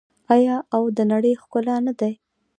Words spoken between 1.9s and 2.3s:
دي؟